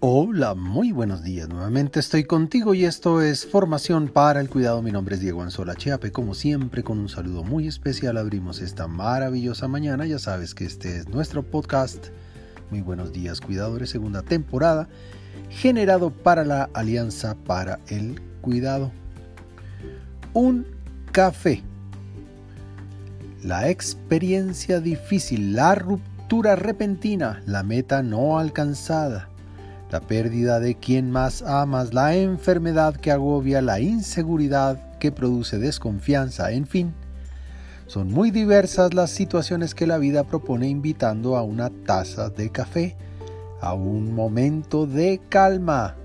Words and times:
Hola, 0.00 0.54
muy 0.54 0.92
buenos 0.92 1.24
días. 1.24 1.48
Nuevamente 1.48 1.98
estoy 1.98 2.22
contigo 2.22 2.72
y 2.72 2.84
esto 2.84 3.20
es 3.20 3.44
Formación 3.44 4.06
para 4.06 4.40
el 4.40 4.48
Cuidado. 4.48 4.80
Mi 4.80 4.92
nombre 4.92 5.16
es 5.16 5.20
Diego 5.20 5.42
Anzola 5.42 5.74
Chiape. 5.74 6.12
Como 6.12 6.34
siempre, 6.34 6.84
con 6.84 7.00
un 7.00 7.08
saludo 7.08 7.42
muy 7.42 7.66
especial 7.66 8.16
abrimos 8.16 8.60
esta 8.60 8.86
maravillosa 8.86 9.66
mañana. 9.66 10.06
Ya 10.06 10.20
sabes 10.20 10.54
que 10.54 10.66
este 10.66 10.98
es 10.98 11.08
nuestro 11.08 11.42
podcast. 11.42 12.10
Muy 12.70 12.80
buenos 12.80 13.12
días, 13.12 13.40
cuidadores, 13.40 13.90
segunda 13.90 14.22
temporada, 14.22 14.88
generado 15.50 16.10
para 16.10 16.44
la 16.44 16.70
Alianza 16.74 17.34
para 17.34 17.80
el 17.88 18.20
Cuidado. 18.40 18.92
Un 20.32 20.64
café. 21.10 21.64
La 23.42 23.68
experiencia 23.68 24.78
difícil, 24.78 25.56
la 25.56 25.74
ruptura 25.74 26.54
repentina, 26.54 27.42
la 27.46 27.64
meta 27.64 28.04
no 28.04 28.38
alcanzada 28.38 29.28
la 29.90 30.00
pérdida 30.00 30.60
de 30.60 30.74
quien 30.74 31.10
más 31.10 31.42
amas, 31.42 31.94
la 31.94 32.14
enfermedad 32.14 32.96
que 32.96 33.10
agobia, 33.10 33.62
la 33.62 33.80
inseguridad 33.80 34.98
que 34.98 35.12
produce 35.12 35.58
desconfianza, 35.58 36.50
en 36.52 36.66
fin. 36.66 36.94
Son 37.86 38.12
muy 38.12 38.30
diversas 38.30 38.92
las 38.92 39.10
situaciones 39.10 39.74
que 39.74 39.86
la 39.86 39.96
vida 39.96 40.24
propone 40.24 40.68
invitando 40.68 41.36
a 41.36 41.42
una 41.42 41.70
taza 41.70 42.28
de 42.28 42.50
café, 42.50 42.96
a 43.60 43.72
un 43.72 44.14
momento 44.14 44.86
de 44.86 45.20
calma, 45.30 45.96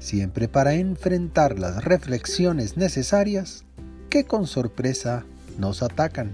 siempre 0.00 0.48
para 0.48 0.74
enfrentar 0.74 1.60
las 1.60 1.84
reflexiones 1.84 2.76
necesarias 2.76 3.64
que 4.10 4.24
con 4.24 4.48
sorpresa 4.48 5.24
nos 5.58 5.82
atacan. 5.82 6.32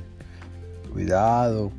Cuidado, 0.90 1.70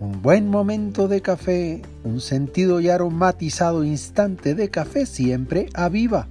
un 0.00 0.22
buen 0.22 0.48
momento 0.48 1.08
de 1.08 1.22
café, 1.22 1.82
un 2.02 2.20
sentido 2.20 2.80
y 2.80 2.88
aromatizado 2.88 3.84
instante 3.84 4.54
de 4.54 4.68
café 4.68 5.06
siempre 5.06 5.68
aviva. 5.74 6.26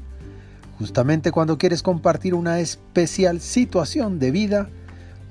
Justamente 0.78 1.32
cuando 1.32 1.58
quieres 1.58 1.82
compartir 1.82 2.34
una 2.34 2.60
especial 2.60 3.40
situación 3.40 4.20
de 4.20 4.32
vida 4.32 4.70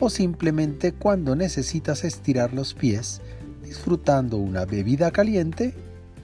o 0.01 0.09
simplemente 0.09 0.93
cuando 0.93 1.37
necesitas 1.37 2.05
estirar 2.05 2.53
los 2.53 2.75
pies 2.75 3.21
disfrutando 3.63 4.37
una 4.37 4.65
bebida 4.65 5.11
caliente 5.11 5.75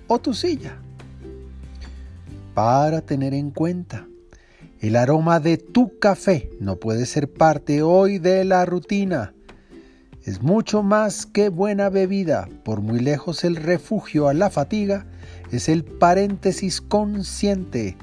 o 0.07 0.19
tu 0.19 0.35
silla. 0.35 0.77
Para 2.55 3.03
tener 3.03 3.35
en 3.35 3.51
cuenta, 3.51 4.07
el 4.81 4.97
aroma 4.97 5.41
de 5.41 5.59
tu 5.59 5.99
café 5.99 6.51
no 6.61 6.77
puede 6.77 7.07
ser 7.07 7.33
parte 7.33 7.83
hoy 7.83 8.19
de 8.19 8.45
la 8.45 8.65
rutina 8.65 9.35
es 10.29 10.43
mucho 10.43 10.83
más 10.83 11.25
que 11.25 11.49
buena 11.49 11.89
bebida, 11.89 12.51
por 12.63 12.83
muy 12.83 13.01
lejos 13.01 13.45
el 13.45 13.57
refugio 13.57 14.29
a 14.29 14.35
la 14.35 14.51
fatiga, 14.51 15.07
es 15.53 15.71
el 15.71 15.85
paréntesis 15.85 16.83
consciente, 16.83 17.97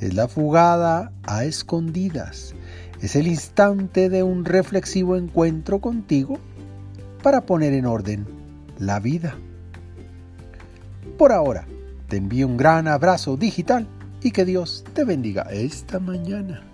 es 0.00 0.14
la 0.14 0.28
fugada 0.28 1.10
a 1.24 1.44
escondidas, 1.44 2.54
es 3.00 3.16
el 3.16 3.26
instante 3.26 4.08
de 4.08 4.22
un 4.22 4.44
reflexivo 4.44 5.16
encuentro 5.16 5.80
contigo 5.80 6.38
para 7.20 7.46
poner 7.46 7.72
en 7.72 7.86
orden 7.86 8.28
la 8.78 9.00
vida. 9.00 9.34
Por 11.18 11.32
ahora, 11.32 11.66
te 12.06 12.16
envío 12.16 12.46
un 12.46 12.56
gran 12.56 12.86
abrazo 12.86 13.36
digital 13.36 13.88
y 14.22 14.30
que 14.30 14.44
Dios 14.44 14.84
te 14.94 15.02
bendiga 15.02 15.48
esta 15.50 15.98
mañana. 15.98 16.71